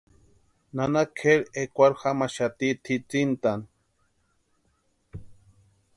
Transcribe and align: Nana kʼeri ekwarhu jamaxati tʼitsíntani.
Nana 0.75 1.01
kʼeri 1.17 1.45
ekwarhu 1.61 1.99
jamaxati 2.01 2.67
tʼitsíntani. 2.83 3.65